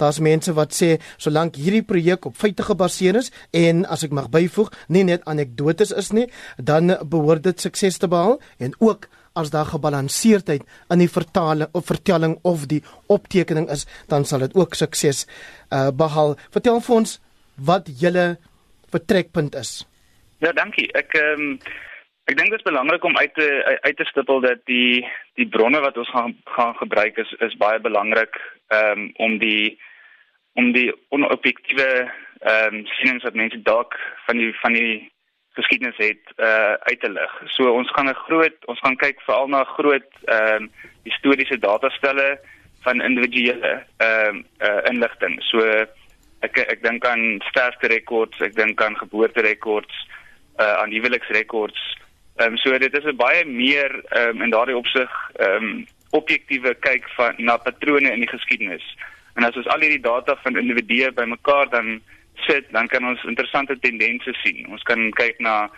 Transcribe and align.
Daar's 0.00 0.20
mense 0.22 0.54
wat 0.56 0.74
sê 0.76 0.98
solank 1.16 1.58
hierdie 1.60 1.84
projek 1.86 2.26
op 2.30 2.36
feite 2.36 2.66
gebaseer 2.66 3.18
is 3.20 3.30
en 3.52 3.84
as 3.86 4.04
ek 4.06 4.14
mag 4.16 4.30
byvoeg, 4.34 4.72
nie 4.88 5.04
net 5.04 5.26
anekdotes 5.30 5.92
is 5.94 6.12
nie, 6.12 6.28
dan 6.56 6.96
behoort 7.02 7.44
dit 7.44 7.60
sukses 7.60 7.98
te 7.98 8.08
behaal 8.10 8.40
en 8.58 8.74
ook 8.78 9.08
as 9.34 9.50
daar 9.50 9.66
gebalanseerdheid 9.66 10.62
in 10.94 11.02
die 11.02 11.10
vertaling 11.10 11.70
of 11.74 11.88
vertelling 11.90 12.38
of 12.42 12.68
die 12.70 12.82
optekening 13.10 13.66
is, 13.70 13.86
dan 14.06 14.24
sal 14.24 14.44
dit 14.46 14.54
ook 14.54 14.76
sukses 14.78 15.24
uh, 15.26 15.90
behaal. 15.90 16.36
Vertel 16.54 16.78
vir 16.80 16.96
ons 16.96 17.16
wat 17.58 17.90
julle 17.98 18.36
vertrekpunt 18.94 19.58
is. 19.58 19.82
Ja, 20.38 20.52
dankie. 20.54 20.86
Ek 20.94 21.18
ehm 21.18 21.50
um, 21.54 21.58
ek 22.24 22.36
dink 22.38 22.50
dit 22.50 22.58
is 22.58 22.64
belangrik 22.64 23.04
om 23.04 23.16
uit 23.16 23.34
te 23.34 23.48
uit 23.80 23.96
te 23.96 24.04
stipel 24.08 24.40
dat 24.40 24.60
die 24.70 25.04
die 25.36 25.48
bronne 25.48 25.80
wat 25.84 25.96
ons 26.00 26.10
gaan 26.10 26.36
gaan 26.56 26.76
gebruik 26.80 27.16
is 27.20 27.32
is 27.46 27.56
baie 27.60 27.80
belangrik 27.80 28.38
um, 28.68 29.10
om 29.26 29.38
die 29.38 29.78
om 30.54 30.72
die 30.72 30.90
onobjektiewe 31.08 31.88
ehm 32.44 32.74
um, 32.74 32.86
sienings 32.96 33.24
wat 33.24 33.36
mense 33.40 33.60
dalk 33.62 33.96
van 34.26 34.40
die 34.40 34.52
van 34.62 34.72
die 34.76 35.12
geskiedenis 35.58 36.00
het 36.00 36.32
uh 36.36 36.74
uit 36.88 37.00
te 37.00 37.10
lig. 37.10 37.34
So 37.56 37.72
ons 37.72 37.90
gaan 37.90 38.08
'n 38.08 38.22
groot 38.26 38.56
ons 38.72 38.80
gaan 38.80 38.96
kyk 38.96 39.20
veral 39.26 39.48
na 39.48 39.64
groot 39.64 40.10
ehm 40.24 40.62
um, 40.62 40.70
historiese 41.04 41.58
datastelle 41.58 42.38
van 42.84 43.02
individuele 43.02 43.84
ehm 43.96 44.28
um, 44.28 44.46
uh 44.60 44.80
inligting. 44.92 45.42
So 45.50 45.60
ek 46.40 46.58
ek 46.58 46.82
dink 46.82 47.06
aan 47.06 47.40
sterfte 47.50 47.86
rekords, 47.86 48.40
ek 48.40 48.54
dink 48.54 48.82
aan 48.82 48.96
geboorterekords, 48.96 50.08
uh 50.60 50.74
aan 50.80 50.90
huweliksrekords. 50.90 52.03
Ehm 52.36 52.52
um, 52.52 52.56
so 52.56 52.78
dit 52.78 52.96
is 52.98 53.04
'n 53.04 53.16
baie 53.16 53.44
meer 53.44 54.02
ehm 54.08 54.28
um, 54.28 54.42
in 54.42 54.50
daardie 54.50 54.76
opsig 54.76 55.10
ehm 55.36 55.64
um, 55.64 55.86
objektiewe 56.10 56.74
kyk 56.74 57.08
van 57.16 57.34
na 57.36 57.56
patrone 57.56 58.10
in 58.10 58.20
die 58.20 58.28
geskiedenis. 58.28 58.96
En 59.34 59.44
as 59.44 59.56
ons 59.56 59.66
al 59.66 59.80
hierdie 59.80 60.02
data 60.02 60.36
van 60.42 60.58
individue 60.58 61.12
bymekaar 61.12 61.70
dan 61.70 62.00
sit, 62.46 62.66
dan 62.70 62.86
kan 62.86 63.06
ons 63.06 63.24
interessante 63.24 63.78
tendense 63.78 64.32
sien. 64.42 64.66
Ons 64.70 64.82
kan 64.82 65.10
kyk 65.10 65.38
na 65.38 65.70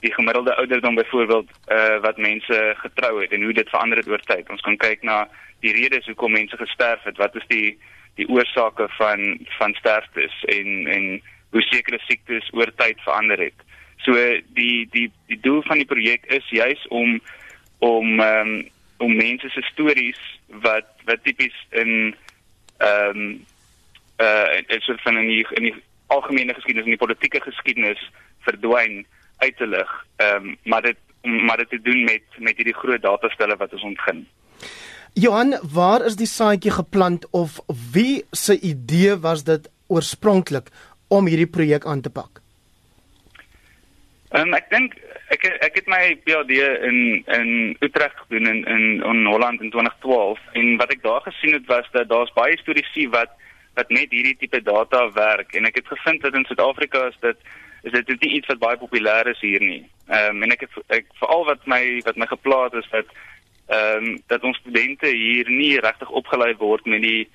die 0.00 0.12
gemiddelde 0.14 0.54
ouderdom 0.54 0.94
byvoorbeeld 0.94 1.50
uh 1.70 1.98
wat 2.00 2.16
mense 2.16 2.74
getrou 2.76 3.20
het 3.20 3.32
en 3.32 3.42
hoe 3.42 3.52
dit 3.52 3.68
verander 3.68 3.98
het 3.98 4.08
oor 4.08 4.24
tyd. 4.32 4.50
Ons 4.50 4.60
kan 4.66 4.76
kyk 4.76 5.02
na 5.02 5.28
die 5.60 5.72
redes 5.72 6.06
hoekom 6.06 6.32
mense 6.32 6.56
gesterf 6.56 7.02
het. 7.04 7.16
Wat 7.16 7.36
is 7.36 7.46
die 7.48 7.78
die 8.14 8.28
oorsake 8.28 8.88
van 8.98 9.38
van 9.58 9.74
sterftes 9.74 10.44
en 10.44 10.86
en 10.86 11.22
hoe 11.50 11.62
sekere 11.62 11.98
siektes 12.06 12.48
oor 12.52 12.70
tyd 12.76 13.00
verander 13.04 13.38
het. 13.38 13.66
So 14.04 14.14
die 14.56 14.88
die 14.90 15.10
die 15.40 15.48
doel 15.48 15.62
van 15.62 15.80
die 15.80 15.88
projek 15.88 16.26
is 16.28 16.48
juis 16.52 16.86
om 16.88 17.20
om 17.80 18.20
um, 18.20 18.68
om 19.00 19.16
mense 19.16 19.48
se 19.48 19.62
stories 19.72 20.20
wat 20.64 20.88
wat 21.08 21.24
tipies 21.24 21.56
in 21.70 22.14
ehm 22.78 23.16
um, 23.16 23.46
uh 24.20 24.60
in 24.68 24.80
soort 24.84 25.00
van 25.02 25.16
in 25.16 25.28
die, 25.28 25.46
in 25.56 25.62
die 25.70 25.76
algemene 26.06 26.54
geskiedenis 26.54 26.84
en 26.84 26.96
die 26.96 27.04
politieke 27.06 27.40
geskiedenis 27.40 28.02
verdwyn 28.44 29.06
uit 29.38 29.56
te 29.56 29.66
lig. 29.66 29.94
Ehm 30.16 30.50
um, 30.50 30.56
maar 30.64 30.82
dit 30.82 30.98
maar 31.22 31.56
dit 31.56 31.68
te 31.68 31.80
doen 31.80 32.04
met 32.04 32.22
met 32.38 32.56
hierdie 32.56 32.76
groot 32.76 33.02
datastelle 33.02 33.56
wat 33.56 33.72
ons 33.72 33.88
ontgin. 33.92 34.26
Johan, 35.14 35.56
waar 35.72 36.04
is 36.06 36.16
die 36.16 36.28
saadjie 36.28 36.70
geplant 36.70 37.26
of 37.30 37.58
wie 37.92 38.24
se 38.30 38.60
idee 38.60 39.16
was 39.16 39.44
dit 39.44 39.70
oorspronklik 39.86 40.70
om 41.08 41.26
hierdie 41.26 41.50
projek 41.50 41.84
aan 41.84 42.00
te 42.00 42.10
pak? 42.10 42.40
Um, 44.30 44.52
ek 44.54 44.68
dink 44.70 44.92
ek 45.34 45.44
ek 45.58 45.78
het 45.80 45.88
my 45.90 46.14
PhD 46.22 46.60
in 46.86 46.98
in 47.34 47.48
Utrecht 47.82 48.18
gedoen 48.24 48.46
in 48.46 48.60
in, 48.64 48.84
in 49.02 49.24
Holland 49.26 49.60
in 49.60 49.72
2012 49.74 50.38
en 50.60 50.76
wat 50.78 50.92
ek 50.94 51.02
daar 51.02 51.24
gesien 51.24 51.56
het 51.56 51.66
was 51.66 51.88
dat 51.90 52.06
daar's 52.08 52.30
baie 52.36 52.54
historiese 52.54 53.08
wat 53.10 53.34
wat 53.74 53.90
met 53.90 54.14
hierdie 54.14 54.36
tipe 54.38 54.60
data 54.62 55.02
werk 55.16 55.56
en 55.58 55.66
ek 55.66 55.80
het 55.82 55.90
gevind 55.90 56.22
dat 56.22 56.38
in 56.38 56.46
Suid-Afrika 56.46 57.08
is 57.10 57.18
dit 57.26 57.42
is 57.82 57.92
dit 57.92 58.22
nie 58.22 58.36
iets 58.38 58.46
wat 58.52 58.62
baie 58.62 58.78
populêr 58.78 59.32
is 59.34 59.42
hier 59.42 59.66
nie. 59.66 59.82
Ehm 60.06 60.36
um, 60.36 60.42
en 60.46 60.54
ek 60.54 60.62
het 60.66 60.78
ek 61.00 61.10
veral 61.18 61.44
wat 61.50 61.66
my 61.66 61.82
wat 62.06 62.16
my 62.16 62.30
geplaas 62.30 62.78
is 62.78 62.90
dat 62.94 63.10
ehm 63.66 64.10
um, 64.12 64.22
dat 64.30 64.46
ons 64.46 64.62
studente 64.62 65.10
hier 65.10 65.50
nie 65.50 65.74
regtig 65.82 66.10
opgelei 66.22 66.54
word 66.62 66.86
met 66.86 67.02
die 67.02 67.26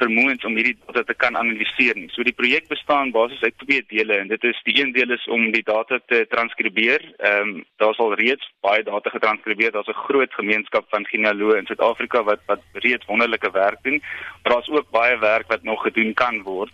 vermoëns 0.00 0.44
om 0.48 0.56
hierdie 0.58 0.76
data 0.86 1.02
te 1.08 1.16
kan 1.22 1.36
analiseer 1.38 1.98
nie. 1.98 2.08
So 2.14 2.24
die 2.26 2.36
projek 2.36 2.68
bestaan 2.72 3.12
basies 3.14 3.42
uit 3.44 3.56
twee 3.64 3.84
dele 3.92 4.20
en 4.22 4.30
dit 4.32 4.44
is 4.48 4.60
die 4.68 4.76
een 4.80 4.92
deel 4.96 5.12
is 5.16 5.26
om 5.28 5.50
die 5.54 5.64
data 5.66 6.00
te 6.12 6.24
transkribeer. 6.34 7.04
Ehm 7.18 7.54
um, 7.54 7.64
daar's 7.82 8.00
al 8.04 8.14
reeds 8.20 8.48
baie 8.66 8.82
data 8.86 9.10
getranskribeer. 9.10 9.72
Daar's 9.72 9.92
'n 9.92 10.04
groot 10.06 10.32
gemeenskap 10.34 10.86
van 10.88 11.06
genealoë 11.12 11.58
in 11.58 11.66
Suid-Afrika 11.66 12.22
wat 12.22 12.40
wat 12.46 12.62
reeds 12.72 13.06
wonderlike 13.06 13.50
werk 13.50 13.82
doen. 13.82 14.02
Maar 14.42 14.52
daar's 14.52 14.68
ook 14.68 14.90
baie 14.90 15.18
werk 15.18 15.46
wat 15.48 15.62
nog 15.62 15.82
gedoen 15.82 16.14
kan 16.14 16.42
word. 16.42 16.72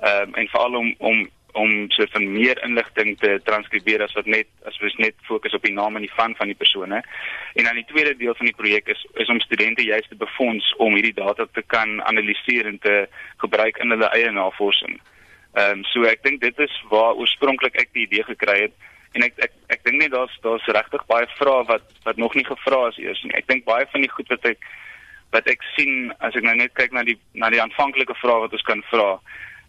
Ehm 0.00 0.28
um, 0.28 0.34
en 0.34 0.48
veral 0.48 0.74
om 0.74 0.94
om 0.98 1.28
om 1.52 1.90
so 1.90 2.06
van 2.10 2.32
meer 2.32 2.58
inligting 2.64 3.18
te 3.20 3.40
transkribeer 3.44 4.02
as 4.02 4.14
wat 4.16 4.26
net 4.26 4.48
as 4.68 4.78
ons 4.80 4.96
net 5.02 5.14
fokus 5.28 5.54
op 5.56 5.64
die 5.66 5.74
naam 5.74 5.96
en 5.96 6.04
die 6.06 6.14
van 6.16 6.34
van 6.38 6.50
die 6.50 6.58
persone. 6.58 7.02
En 7.54 7.64
dan 7.64 7.78
die 7.78 7.88
tweede 7.88 8.16
deel 8.16 8.34
van 8.34 8.48
die 8.48 8.56
projek 8.56 8.88
is 8.94 9.06
is 9.24 9.28
om 9.32 9.40
studente 9.40 9.84
juist 9.84 10.08
te 10.08 10.16
befonds 10.16 10.74
om 10.76 10.94
hierdie 10.96 11.16
data 11.16 11.46
te 11.52 11.62
kan 11.74 12.00
analiseer 12.02 12.66
en 12.66 12.78
te 12.78 12.96
gebruik 13.44 13.78
in 13.84 13.90
hulle 13.94 14.12
eie 14.16 14.30
navorsing. 14.30 15.00
Ehm 15.52 15.78
um, 15.78 15.84
so 15.92 16.08
ek 16.08 16.22
dink 16.24 16.40
dit 16.40 16.58
is 16.58 16.82
waar 16.88 17.18
oorspronklik 17.20 17.76
ek 17.76 17.92
die 17.92 18.06
idee 18.06 18.24
gekry 18.24 18.60
het 18.66 18.74
en 19.12 19.26
ek 19.28 19.36
ek 19.48 19.52
ek 19.76 19.84
dink 19.84 20.00
net 20.00 20.14
daar's 20.16 20.38
daar's 20.44 20.68
regtig 20.78 21.04
baie 21.10 21.28
vrae 21.36 21.66
wat 21.68 21.84
wat 22.06 22.16
nog 22.16 22.34
nie 22.34 22.48
gevra 22.48 22.86
is 22.88 23.00
eers 23.02 23.20
nie. 23.24 23.34
Ek 23.36 23.48
dink 23.50 23.68
baie 23.68 23.86
van 23.92 24.00
die 24.00 24.14
goed 24.14 24.32
wat 24.32 24.48
ek 24.48 24.64
wat 25.32 25.48
ek 25.48 25.64
sien 25.76 26.12
as 26.20 26.36
ek 26.36 26.44
nou 26.44 26.54
net 26.56 26.72
kyk 26.78 26.92
na 26.96 27.04
die 27.04 27.18
na 27.36 27.50
die 27.52 27.60
aanvanklike 27.60 28.16
vrae 28.20 28.44
wat 28.46 28.56
ons 28.56 28.68
kan 28.68 28.84
vra 28.90 29.20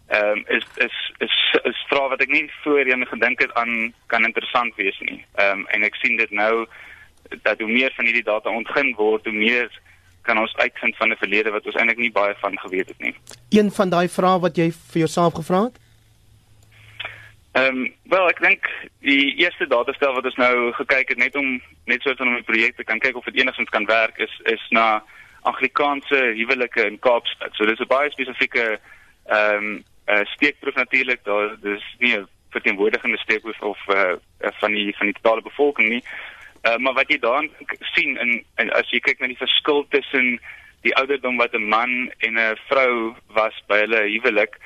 ehm 0.06 0.38
um, 0.38 0.44
is 0.46 0.64
is 0.76 0.96
is 1.18 1.36
is 1.64 1.84
vrae 1.88 2.08
wat 2.08 2.20
ek 2.20 2.28
nie 2.28 2.50
voorheen 2.62 3.06
gedink 3.06 3.40
het 3.40 3.54
aan 3.54 3.92
kan 4.06 4.24
interessant 4.24 4.74
wees 4.76 4.98
nie. 5.00 5.24
Ehm 5.34 5.58
um, 5.58 5.66
en 5.66 5.82
ek 5.82 5.94
sien 5.94 6.16
dit 6.16 6.30
nou 6.30 6.66
dat 7.42 7.58
hoe 7.58 7.68
meer 7.68 7.92
van 7.96 8.04
hierdie 8.04 8.26
data 8.26 8.50
ontgin 8.50 8.94
word, 8.96 9.24
hoe 9.24 9.32
meer 9.32 9.70
kan 10.22 10.38
ons 10.38 10.56
uitvind 10.56 10.96
van 10.96 11.10
'n 11.12 11.16
verlede 11.16 11.50
wat 11.50 11.66
ons 11.66 11.74
eintlik 11.74 11.98
nie 11.98 12.12
baie 12.12 12.34
van 12.40 12.58
geweet 12.58 12.88
het 12.88 12.98
nie. 12.98 13.14
Een 13.50 13.70
van 13.70 13.88
daai 13.88 14.08
vrae 14.08 14.40
wat 14.40 14.56
jy 14.56 14.70
vir 14.72 14.98
jouself 14.98 15.34
gevra 15.34 15.62
het? 15.64 15.78
Ehm 17.52 17.76
um, 17.76 17.94
wel 18.02 18.28
ek 18.28 18.40
dink 18.40 18.68
die 19.00 19.34
eerste 19.38 19.66
datastel 19.66 20.14
wat 20.14 20.24
ons 20.24 20.36
nou 20.36 20.72
gekyk 20.72 21.08
het 21.08 21.18
net 21.18 21.36
om 21.36 21.62
net 21.84 22.02
so 22.02 22.14
van 22.14 22.28
om 22.28 22.34
die 22.34 22.50
projek 22.52 22.76
te 22.76 22.84
kan 22.84 22.98
kyk 22.98 23.16
of 23.16 23.24
dit 23.24 23.36
enigstens 23.40 23.70
kan 23.70 23.86
werk 23.86 24.18
is 24.18 24.40
is 24.44 24.64
na 24.70 25.02
Anglikaanse 25.42 26.20
huwelike 26.34 26.86
in 26.86 26.98
Kaapstad. 26.98 27.54
So 27.54 27.64
dis 27.64 27.80
'n 27.80 27.86
baie 27.86 28.10
spesifieke 28.10 28.78
ehm 29.24 29.64
um, 29.64 29.84
uh, 30.06 30.24
steekproef 30.24 30.74
natuurlik 30.74 31.24
daar 31.24 31.56
dis 31.60 31.84
nie 31.98 32.16
'n 32.16 32.28
verteenwoordigende 32.50 33.18
steekproef 33.18 33.60
of 33.60 33.78
uh, 33.88 34.12
van 34.38 34.72
die 34.72 34.96
van 34.96 35.06
die 35.06 35.16
totale 35.20 35.42
bevolking 35.42 35.88
nie. 35.88 36.04
Uh, 36.62 36.76
maar 36.76 36.92
wat 36.92 37.08
jy 37.08 37.18
daar 37.18 37.46
sien 37.80 38.16
in, 38.16 38.44
in 38.56 38.72
as 38.72 38.90
jy 38.90 39.00
kyk 39.00 39.18
na 39.20 39.26
die 39.26 39.42
verskil 39.42 39.86
tussen 39.88 40.40
die 40.82 40.94
ouderdom 40.96 41.36
wat 41.36 41.52
'n 41.54 41.68
man 41.68 42.12
en 42.18 42.38
'n 42.38 42.56
vrou 42.68 43.14
was 43.26 43.62
by 43.66 43.78
hulle 43.84 44.02
huwelik 44.14 44.56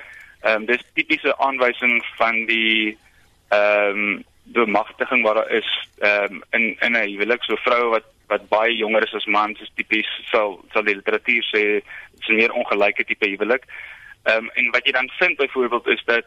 um, 0.42 0.66
dis 0.66 0.82
tipiese 0.94 1.38
aanwysing 1.38 2.04
van 2.16 2.46
die 2.46 2.98
ehm 3.48 3.90
um, 3.90 4.24
bemagtiging 4.48 5.22
wat 5.22 5.34
daar 5.34 5.50
is 5.50 5.88
um, 6.00 6.42
in 6.50 6.76
in 6.80 6.96
'n 6.96 7.08
huwelik. 7.08 7.42
So 7.42 7.56
vroue 7.56 7.88
wat 7.88 8.06
wat 8.28 8.48
baie 8.48 8.76
jonger 8.76 9.02
is 9.04 9.14
as 9.14 9.26
mans 9.26 9.60
is 9.60 9.70
tipies 9.74 10.08
sal 10.30 10.64
sal 10.72 10.84
die 10.84 10.94
literatuur 10.94 11.44
sê 11.52 11.62
dis 12.14 12.28
'n 12.28 12.34
meer 12.40 12.52
ongelyke 12.52 13.04
tipe 13.04 13.28
huwelik 13.28 13.64
Ehm 14.28 14.44
um, 14.44 14.50
en 14.60 14.70
wat 14.70 14.84
jy 14.84 14.92
dan 14.92 15.10
vind 15.18 15.36
byvoorbeeld 15.36 15.86
is 15.86 16.02
dat 16.04 16.26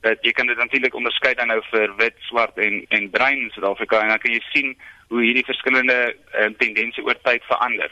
dat 0.00 0.18
jy 0.20 0.32
kan 0.32 0.46
dit 0.46 0.56
natuurlik 0.56 0.94
onderskei 0.94 1.34
dan 1.34 1.46
nou 1.46 1.60
vir 1.70 1.92
wit, 1.96 2.16
swart 2.28 2.56
en 2.58 2.84
en 2.88 3.10
bruin 3.10 3.38
in 3.38 3.50
Suid-Afrika 3.50 4.00
en 4.00 4.08
dan 4.08 4.18
kan 4.18 4.32
jy 4.32 4.40
sien 4.52 4.72
hoe 5.08 5.20
hierdie 5.22 5.44
verskillende 5.44 6.16
um, 6.40 6.56
tendense 6.56 7.04
oor 7.04 7.18
tyd 7.22 7.44
verander. 7.50 7.90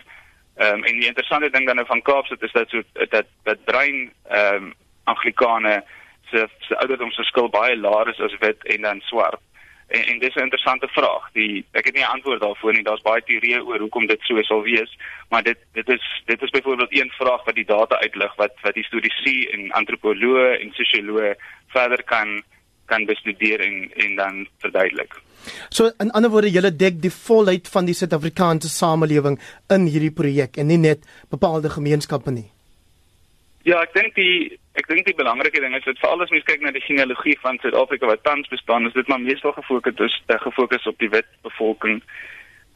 Ehm 0.56 0.74
um, 0.74 0.84
en 0.84 1.00
die 1.00 1.10
interessante 1.10 1.50
ding 1.50 1.66
dan 1.66 1.76
nou 1.76 1.86
van 1.86 2.02
Kaapstad 2.02 2.42
is 2.42 2.52
dat 2.52 2.68
so 2.68 2.82
dat 2.94 3.26
dat 3.42 3.64
bruin 3.64 4.12
ehm 4.28 4.64
um, 4.64 4.72
Anglikane 5.04 5.84
se 6.30 6.48
se 6.58 6.76
ouderdomsverskil 6.78 7.48
baie 7.48 7.76
laer 7.76 8.08
is 8.08 8.20
as 8.20 8.38
wit 8.38 8.64
en 8.64 8.82
dan 8.88 9.00
swart. 9.00 9.40
En, 9.90 10.02
en 10.06 10.18
dis 10.18 10.34
'n 10.34 10.46
interessante 10.46 10.88
vraag. 10.88 11.24
Die 11.32 11.64
ek 11.72 11.84
het 11.84 11.94
nie 11.94 12.04
'n 12.04 12.14
antwoord 12.16 12.40
daarvoor 12.40 12.72
nie. 12.72 12.82
Daar's 12.82 13.08
baie 13.10 13.22
teorieë 13.22 13.64
oor 13.66 13.78
hoekom 13.78 14.06
dit 14.06 14.20
so 14.22 14.42
sal 14.42 14.62
wees, 14.62 14.98
maar 15.28 15.42
dit 15.42 15.58
dit 15.72 15.88
is 15.88 16.22
dit 16.24 16.42
is 16.42 16.50
byvoorbeeld 16.50 16.92
een 16.92 17.10
vraag 17.10 17.44
wat 17.44 17.54
die 17.54 17.64
data 17.64 17.98
uitlig 17.98 18.34
wat 18.36 18.54
wat 18.62 18.74
historiese 18.74 19.50
en 19.52 19.70
antropoloë 19.70 20.60
en 20.60 20.70
sosioloë 20.72 21.34
verder 21.66 22.02
kan 22.02 22.42
kan 22.86 23.04
bestudeer 23.04 23.60
en 23.60 23.90
en 23.94 24.16
dan 24.16 24.48
verduidelik. 24.58 25.20
So 25.68 25.90
in 25.98 26.10
ander 26.10 26.30
woorde, 26.30 26.50
julle 26.50 26.76
dek 26.76 27.02
die 27.02 27.12
volheid 27.12 27.68
van 27.68 27.84
die 27.84 27.94
Suid-Afrikaanse 27.94 28.68
samelewing 28.68 29.40
in 29.68 29.86
hierdie 29.86 30.14
projek 30.22 30.56
en 30.56 30.66
nie 30.66 30.78
net 30.78 31.06
bepaalde 31.30 31.70
gemeenskappe 31.70 32.30
nie. 32.30 32.50
Ja, 33.68 33.82
ek 33.82 33.92
dink 33.92 34.14
die 34.16 34.58
ek 34.80 34.86
dink 34.88 35.04
die 35.04 35.16
belangrike 35.16 35.60
ding 35.60 35.74
is 35.76 35.84
dat 35.84 35.98
veral 36.00 36.22
as 36.24 36.30
mens 36.32 36.46
kyk 36.48 36.62
na 36.64 36.72
die 36.72 36.84
genealogie 36.84 37.36
van 37.42 37.58
Suid-Afrika 37.60 38.06
wat 38.06 38.22
tans 38.24 38.48
bestaan, 38.48 38.86
is 38.86 38.96
dit 38.96 39.08
maar 39.08 39.20
meestal 39.20 39.52
gefokus 39.52 39.98
is 40.06 40.16
uh, 40.28 40.38
gefokus 40.40 40.86
op 40.86 40.98
die 40.98 41.10
wit 41.12 41.28
bevolking. 41.42 42.00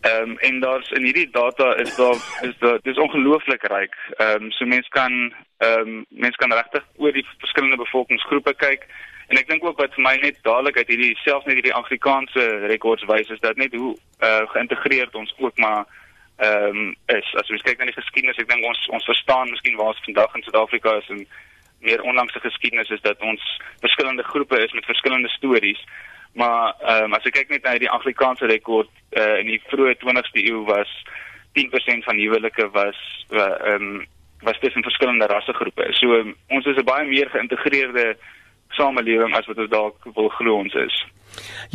Ehm 0.04 0.34
um, 0.34 0.38
en 0.44 0.60
daar's 0.60 0.90
in 0.92 1.06
hierdie 1.08 1.31
data 1.32 1.72
is 1.81 1.96
daar 1.96 2.20
is 2.42 2.58
daar 2.60 2.78
dis 2.82 3.00
ongelooflik 3.00 3.64
ryk. 3.72 3.96
Ehm 4.19 4.44
um, 4.44 4.52
so 4.52 4.66
mense 4.66 4.90
kan 4.90 5.32
Ehm 5.64 5.88
um, 5.88 6.06
mense 6.08 6.36
kan 6.36 6.52
regtig 6.52 6.84
oor 6.96 7.12
die 7.12 7.26
verskillende 7.38 7.76
bevolkingsgroepe 7.76 8.54
kyk. 8.58 8.86
En 9.31 9.38
ek 9.40 9.48
dink 9.48 9.64
ook 9.64 9.78
wat 9.81 9.94
vir 9.96 10.04
my 10.04 10.14
net 10.20 10.40
dadelik 10.42 10.76
uit 10.76 10.90
hierdie 10.92 11.14
selfs 11.22 11.46
net 11.46 11.60
hierdie 11.60 11.76
Afrikaanse 11.78 12.44
rekords 12.72 13.06
wys 13.08 13.31
is 13.32 13.40
dat 13.44 13.56
net 13.56 13.76
hoe 13.78 13.94
uh, 13.94 14.42
geïntegreerd 14.52 15.14
ons 15.14 15.34
ook 15.38 15.62
maar 15.62 15.86
ehm 16.36 16.76
um, 16.76 16.96
is. 17.06 17.34
As 17.38 17.48
jy 17.48 17.58
kyk 17.62 17.78
na 17.78 17.90
die 17.90 17.98
geskiedenis, 17.98 18.38
ek 18.38 18.48
dink 18.50 18.64
ons 18.66 18.88
ons 18.88 19.04
verstaan 19.06 19.50
miskien 19.50 19.76
waar 19.76 19.92
ons 19.92 20.04
vandag 20.06 20.34
in 20.34 20.42
Suid-Afrika 20.42 20.96
is 20.98 21.10
en 21.14 21.26
meer 21.84 22.02
onlangse 22.02 22.40
geskiedenis 22.40 22.90
is 22.90 23.02
dat 23.04 23.20
ons 23.22 23.42
verskillende 23.81 24.22
groepe 24.22 24.58
is 24.64 24.72
met 24.72 24.84
verskillende 24.84 25.28
stories. 25.28 25.84
Maar 26.34 26.75
ehm 26.81 27.04
um, 27.04 27.14
as 27.14 27.22
jy 27.25 27.31
kyk 27.31 27.54
net 27.54 27.62
na 27.62 27.76
die 27.78 27.90
Afrikaanse 27.90 28.46
rekord 28.50 28.90
uh, 29.16 29.38
in 29.38 29.52
die 29.52 29.60
vroeë 29.70 29.94
20ste 30.02 30.42
eeu 30.42 30.64
was 30.66 30.90
10% 31.54 32.08
van 32.08 32.19
huwelike 32.19 32.70
was 32.75 32.98
eh, 33.31 33.38
ehm 33.38 33.54
uh, 33.70 34.00
um, 34.00 34.06
was 34.44 34.58
tussen 34.60 34.82
verskillende 34.82 35.26
rassegroepe. 35.26 35.86
So 35.96 36.19
um, 36.19 36.34
ons 36.48 36.66
is 36.66 36.76
'n 36.76 36.84
baie 36.84 37.06
meer 37.08 37.31
geïntegreerde 37.31 38.16
samelewing 38.76 39.35
as 39.37 39.47
wat 39.50 39.59
ons 39.59 39.71
dalk 39.71 40.09
wil 40.17 40.29
glo 40.38 40.62
ons 40.62 40.75
is. 40.75 40.97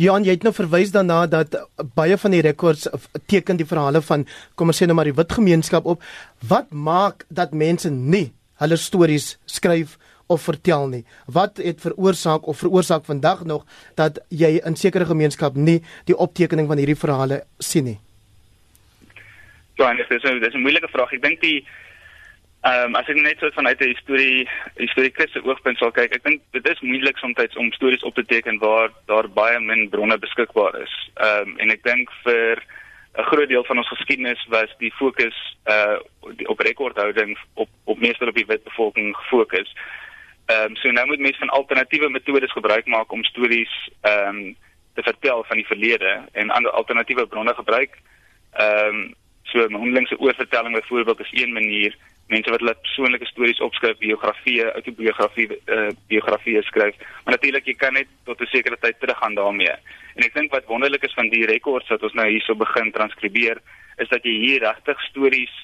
Johan, 0.00 0.24
jy 0.24 0.36
het 0.36 0.44
nou 0.46 0.52
verwys 0.56 0.92
daarna 0.94 1.24
dat 1.30 1.56
baie 1.96 2.16
van 2.20 2.34
die 2.34 2.42
rekords 2.44 2.88
teken 3.28 3.60
die 3.60 3.68
verhale 3.68 4.02
van 4.04 4.26
kom 4.56 4.72
ons 4.72 4.80
sê 4.80 4.88
nou 4.88 4.96
maar 4.96 5.10
die 5.10 5.16
wit 5.16 5.32
gemeenskap 5.36 5.88
op. 5.88 6.04
Wat 6.48 6.70
maak 6.70 7.26
dat 7.28 7.52
mense 7.52 7.90
nie 7.90 8.30
hulle 8.60 8.76
stories 8.80 9.34
skryf 9.46 9.96
of 10.30 10.46
vertel 10.46 10.88
nie? 10.88 11.02
Wat 11.26 11.60
het 11.60 11.82
veroorsaak 11.84 12.46
of 12.48 12.62
veroorsaak 12.62 13.04
vandag 13.08 13.44
nog 13.44 13.66
dat 14.00 14.22
jy 14.28 14.56
in 14.64 14.76
sekere 14.76 15.08
gemeenskap 15.08 15.56
nie 15.56 15.80
die 16.08 16.16
optekening 16.16 16.70
van 16.70 16.80
hierdie 16.80 16.98
verhale 16.98 17.42
sien 17.58 17.90
nie? 17.92 17.98
Ja, 19.80 19.94
dit 19.96 20.10
is 20.10 20.24
'n 20.24 20.40
dis 20.40 20.54
'n 20.54 20.60
moeilike 20.60 20.88
vraag. 20.88 21.12
Ek 21.12 21.22
dink 21.22 21.40
die 21.40 21.66
Ehm 22.60 22.92
um, 22.92 22.96
as 23.00 23.08
ek 23.08 23.16
net 23.16 23.38
so 23.40 23.48
vanuit 23.56 23.80
'n 23.80 23.92
historie 23.94 24.48
historiese 24.76 25.40
oogpunt 25.44 25.78
sal 25.78 25.92
kyk, 25.96 26.12
ek 26.12 26.24
dink 26.24 26.42
dit 26.52 26.66
is 26.68 26.80
moeilik 26.80 27.16
soms 27.18 27.56
om 27.56 27.72
stories 27.72 28.02
op 28.04 28.14
te 28.14 28.24
teken 28.24 28.58
waar 28.58 28.90
daar 29.06 29.28
baie 29.28 29.60
min 29.60 29.88
bronne 29.88 30.18
beskikbaar 30.18 30.76
is. 30.82 30.94
Ehm 31.16 31.48
um, 31.48 31.58
en 31.58 31.70
ek 31.70 31.82
dink 31.82 32.12
vir 32.24 32.60
'n 33.16 33.28
groot 33.32 33.48
deel 33.48 33.64
van 33.64 33.78
ons 33.78 33.88
geskiedenis 33.88 34.46
was 34.48 34.70
die 34.78 34.92
fokus 34.92 35.56
uh 35.66 35.98
die, 36.36 36.48
op 36.48 36.60
rekordhouding 36.60 37.38
op 37.54 37.68
op 37.84 37.98
meestal 37.98 38.28
op 38.28 38.36
die 38.36 38.46
wit 38.46 38.64
bevolking 38.64 39.16
gefokus. 39.16 39.72
Ehm 40.46 40.70
um, 40.70 40.76
so 40.76 40.90
nou 40.90 41.06
moet 41.06 41.18
mense 41.18 41.38
van 41.38 41.56
alternatiewe 41.56 42.10
metodes 42.10 42.52
gebruik 42.52 42.86
maak 42.86 43.12
om 43.12 43.24
stories 43.24 43.72
ehm 44.00 44.36
um, 44.36 44.56
te 44.94 45.02
vertel 45.02 45.44
van 45.44 45.56
die 45.56 45.66
verlede 45.66 46.28
en 46.32 46.50
ander 46.50 46.70
alternatiewe 46.70 47.26
bronne 47.26 47.54
gebruik. 47.54 47.96
Ehm 48.52 48.94
um, 48.94 49.14
so 49.42 49.58
'n 49.66 49.72
mondelingse 49.72 50.18
oorvertelling 50.18 50.74
byvoorbeeld 50.74 51.20
is 51.20 51.42
een 51.42 51.52
manier 51.52 51.96
mense 52.28 52.50
wat 52.50 52.60
hulle 52.60 52.74
persoonlike 52.74 53.26
stories 53.26 53.60
opskryf, 53.60 53.98
biografieë, 53.98 54.70
autobiografie 54.78 55.48
uh, 55.66 55.88
biografieë 56.08 56.62
skryf. 56.62 56.94
Maar 57.24 57.34
natuurlik 57.34 57.66
jy 57.66 57.74
kan 57.74 57.92
net 57.92 58.06
tot 58.24 58.40
'n 58.40 58.46
sekere 58.46 58.76
tyd 58.80 59.00
teruggaan 59.00 59.34
daarmee. 59.34 59.74
En 60.14 60.24
ek 60.24 60.34
dink 60.34 60.52
wat 60.52 60.64
wonderlik 60.66 61.02
is 61.02 61.14
van 61.14 61.28
die 61.28 61.46
rekords 61.46 61.88
wat 61.88 62.02
ons 62.02 62.12
nou 62.12 62.28
hierso 62.28 62.54
begin 62.54 62.92
transkribeer, 62.92 63.58
is 63.96 64.08
dat 64.08 64.22
jy 64.22 64.36
hier 64.46 64.60
regtig 64.60 65.00
stories 65.00 65.54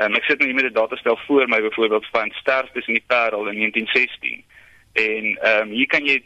um, 0.00 0.14
ek 0.14 0.24
sit 0.24 0.38
nou 0.38 0.48
hier 0.48 0.56
met 0.56 0.70
'n 0.70 0.72
datastel 0.76 1.16
voor 1.26 1.48
my 1.48 1.60
byvoorbeeld 1.60 2.06
van 2.12 2.30
sterftes 2.30 2.86
in 2.86 2.94
die 2.94 3.06
Parel 3.06 3.48
in 3.48 3.56
1916. 3.56 4.44
En 4.92 5.24
ehm 5.40 5.62
um, 5.62 5.70
hier 5.70 5.86
kan 5.86 6.04
jy 6.04 6.22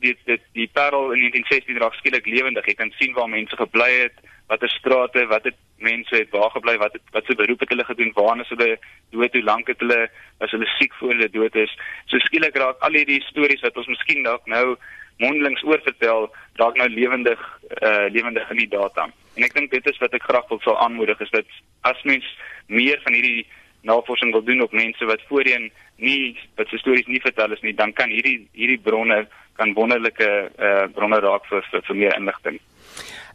die 0.00 0.14
die 0.26 0.38
die 0.56 0.68
Parel 0.72 1.12
in 1.14 1.28
1916 1.30 1.80
raak 1.82 1.94
skielik 1.98 2.26
lewendig. 2.26 2.66
Jy 2.66 2.76
kan 2.78 2.92
sien 2.98 3.14
waar 3.16 3.30
mense 3.30 3.56
gebly 3.56 3.90
het, 4.04 4.20
watter 4.48 4.70
strate, 4.72 5.26
wat 5.30 5.44
het 5.44 5.58
mense 5.84 6.14
het 6.16 6.30
waar 6.34 6.50
gebly, 6.50 6.76
wat 6.78 6.92
het 6.92 7.02
wat 7.12 7.26
se 7.26 7.36
beroep 7.38 7.60
het 7.60 7.72
hulle 7.74 7.84
gedoen, 7.84 8.12
waar 8.14 8.40
is 8.40 8.48
hulle 8.54 8.78
dood, 9.10 9.32
hoe 9.32 9.42
lank 9.42 9.68
het 9.68 9.80
hulle 9.84 10.08
as 10.44 10.54
hulle 10.54 10.68
siek 10.78 10.94
voor 11.00 11.14
hulle 11.14 11.30
dood 11.30 11.54
is. 11.54 11.74
So 12.06 12.18
skielik 12.26 12.56
raak 12.56 12.80
al 12.86 12.98
hierdie 12.98 13.20
stories 13.28 13.62
wat 13.66 13.76
ons 13.76 13.90
miskien 13.92 14.24
dalk 14.26 14.46
nou 14.46 14.76
mondelings 15.18 15.64
oorvertel, 15.66 16.28
dalk 16.58 16.76
nou 16.78 16.88
lewendig 16.88 17.40
uh 17.82 18.06
lewendig 18.14 18.50
in 18.54 18.62
die 18.64 18.72
data. 18.74 19.08
En 19.36 19.46
ek 19.46 19.54
dink 19.54 19.70
dit 19.70 19.86
is 19.86 20.02
wat 20.02 20.14
ek 20.14 20.26
graag 20.26 20.48
wil 20.50 20.60
sal 20.64 20.78
aanmoedig 20.82 21.20
is 21.20 21.34
dat 21.34 21.56
as 21.86 22.02
mens 22.02 22.26
meer 22.66 23.00
van 23.04 23.14
hierdie 23.14 23.46
navorsing 23.82 24.32
wil 24.32 24.42
doen 24.42 24.62
op 24.62 24.72
mense 24.72 25.04
wat 25.04 25.22
voorheen 25.28 25.70
nie 25.96 26.36
wat 26.56 26.68
se 26.68 26.78
stories 26.78 27.06
nie 27.06 27.20
vertel 27.20 27.52
is 27.52 27.62
nie, 27.62 27.74
dan 27.74 27.92
kan 27.92 28.10
hierdie 28.10 28.48
hierdie 28.52 28.80
bronne 28.82 29.26
kan 29.58 29.74
wonderlike 29.74 30.28
uh 30.58 30.86
bronne 30.94 31.20
raak 31.20 31.46
vir 31.50 31.64
vir, 31.70 31.82
vir 31.86 31.96
meer 31.96 32.16
inligting. 32.16 32.58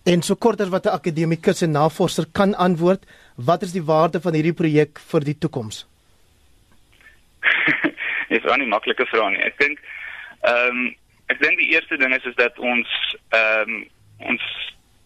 En 0.04 0.22
so 0.22 0.36
kort 0.36 0.62
as 0.62 0.70
wat 0.70 0.86
'n 0.86 0.96
akademikus 1.00 1.62
en 1.62 1.72
navorser 1.72 2.26
kan 2.32 2.56
antwoord, 2.56 3.06
wat 3.36 3.62
is 3.62 3.72
die 3.72 3.84
waarde 3.84 4.22
van 4.22 4.34
hierdie 4.34 4.54
projek 4.54 5.00
vir 5.00 5.22
die 5.24 5.38
toekoms? 5.38 5.86
Dis 8.30 8.44
'n 8.44 8.68
maklike 8.68 9.06
vraag 9.06 9.32
nie. 9.32 9.44
Ek 9.44 9.58
dink 9.58 9.80
ehm 10.42 10.70
um, 10.70 10.96
ek 11.28 11.40
dink 11.40 11.58
die 11.58 11.72
eerste 11.72 11.98
ding 11.98 12.16
is 12.16 12.26
is 12.26 12.36
dat 12.36 12.60
ons 12.60 12.88
ehm 13.30 13.70
um, 13.70 13.88
ons 14.20 14.42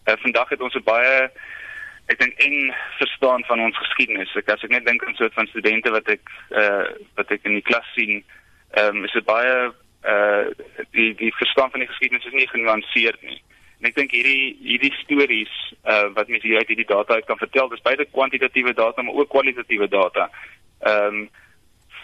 uh, 0.08 0.16
vandag 0.22 0.48
het 0.48 0.60
ons 0.60 0.74
'n 0.74 0.82
baie 0.84 1.30
ek 2.08 2.20
dink 2.22 2.38
en 2.44 2.74
verstaan 2.98 3.44
van 3.44 3.60
ons 3.60 3.78
geskiedenis. 3.78 4.32
Ek 4.40 4.48
as 4.54 4.64
ek 4.64 4.72
net 4.72 4.86
dink 4.86 5.04
aan 5.04 5.16
so 5.18 5.24
'n 5.24 5.36
van 5.36 5.50
studente 5.52 5.90
wat 5.92 6.08
ek 6.08 6.24
uh 6.50 6.86
wat 7.16 7.30
ek 7.30 7.44
in 7.44 7.58
die 7.60 7.68
klas 7.68 7.88
sien, 7.94 8.24
ehm 8.72 8.96
um, 8.96 9.04
is 9.04 9.12
dit 9.12 9.24
baie 9.24 9.72
uh 10.04 10.44
die 10.96 11.12
die 11.14 11.32
verstaan 11.36 11.70
van 11.70 11.80
die 11.80 11.90
geskiedenis 11.90 12.24
is 12.24 12.32
nie 12.32 12.48
genuanceerd 12.48 13.22
nie. 13.22 13.40
En 13.80 13.88
ek 13.90 13.94
dink 13.94 14.10
hierdie 14.10 14.56
hierdie 14.62 14.94
stories 15.02 15.54
uh 15.84 16.08
wat 16.14 16.28
mense 16.28 16.46
hier 16.46 16.58
uit 16.58 16.72
hierdie 16.72 16.92
data 16.94 17.14
uit 17.14 17.28
kan 17.28 17.38
vertel, 17.44 17.68
dis 17.68 17.84
beide 17.90 18.08
kwantitatiewe 18.16 18.74
data 18.74 19.02
maar 19.02 19.14
ook 19.14 19.30
kwalitatiewe 19.30 19.88
data. 19.88 20.30
Ehm 20.80 21.14
um, 21.14 21.28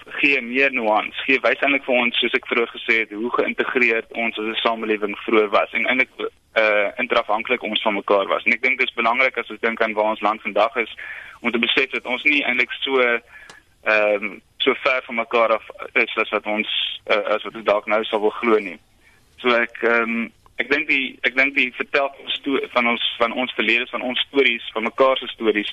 gee 0.06 0.40
meer 0.40 0.72
nuance. 0.72 1.18
Gee 1.26 1.40
wys 1.40 1.60
eintlik 1.60 1.84
vir 1.84 1.94
ons 1.94 2.18
soos 2.20 2.36
ek 2.36 2.46
vroeër 2.46 2.70
gesê 2.72 2.98
het 3.02 3.12
hoe 3.12 3.30
geïntegreerd 3.36 4.12
ons 4.12 4.38
as 4.38 4.46
'n 4.52 4.62
samelewing 4.62 5.16
vroeër 5.26 5.48
was 5.48 5.72
en 5.72 5.86
eintlik 5.86 6.10
uh 6.54 6.88
interafhanklik 7.02 7.62
ons 7.62 7.82
van 7.82 7.94
mekaar 7.94 8.26
was. 8.26 8.44
En 8.44 8.52
ek 8.52 8.62
dink 8.62 8.78
dit 8.78 8.88
is 8.88 8.94
belangrik 8.94 9.38
as 9.38 9.50
ons 9.50 9.60
dink 9.60 9.82
aan 9.82 9.92
waar 9.92 10.12
ons 10.14 10.20
land 10.20 10.42
vandag 10.42 10.76
is 10.76 10.96
om 11.40 11.50
te 11.50 11.58
besef 11.58 11.90
dat 11.90 12.06
ons 12.06 12.22
nie 12.22 12.44
eintlik 12.44 12.72
so 12.80 13.00
ehm 13.00 14.24
um, 14.24 14.40
so 14.58 14.74
ver 14.74 15.02
van 15.04 15.14
mekaar 15.14 15.52
af 15.52 15.64
is 15.92 16.16
as 16.16 16.30
wat 16.30 16.46
ons 16.46 17.00
uh, 17.06 17.24
as 17.34 17.42
wat 17.42 17.54
ons 17.54 17.64
dalk 17.64 17.86
nou 17.86 18.04
sal 18.04 18.20
wil 18.20 18.30
glo 18.30 18.58
nie. 18.58 18.78
So 19.36 19.48
ek 19.48 19.82
ehm 19.82 20.02
um, 20.02 20.32
ek 20.62 20.70
dink 20.70 20.88
die 20.88 21.18
ek 21.22 21.36
dink 21.36 21.54
die 21.54 21.72
vertel 21.78 22.10
van 22.72 22.86
ons 22.86 23.04
van 23.18 23.32
ons 23.32 23.52
verlede 23.58 23.86
van 23.90 24.02
ons 24.02 24.20
stories 24.28 24.70
van 24.72 24.88
mekaar 24.90 25.18
se 25.18 25.26
stories 25.34 25.72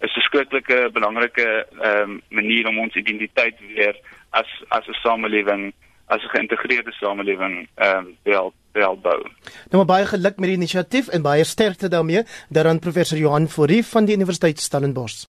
is 0.00 0.16
'n 0.16 0.26
skrikkelike 0.28 0.90
belangrike 0.92 1.66
um, 1.84 2.20
manier 2.28 2.68
om 2.68 2.78
ons 2.78 2.94
identiteit 2.94 3.56
weer 3.74 3.94
as 4.30 4.48
as 4.68 4.88
'n 4.88 4.98
samelewing 5.02 5.72
as 6.06 6.22
'n 6.22 6.32
geïntegreerde 6.34 6.92
samelewing 6.92 7.68
ehm 7.74 7.98
um, 7.98 8.16
wel 8.22 8.52
wel 8.72 8.96
bou. 8.96 9.20
Nou 9.70 9.84
baie 9.84 10.06
geluk 10.06 10.36
met 10.36 10.48
die 10.48 10.56
inisiatief 10.56 11.08
en 11.08 11.22
baie 11.22 11.44
sterkte 11.44 11.88
daarmee 11.88 12.22
daaraan 12.48 12.78
professor 12.78 13.18
Johan 13.18 13.48
Fourie 13.48 13.84
van 13.84 14.04
die 14.04 14.14
Universiteit 14.14 14.60
Stellenbosch. 14.60 15.26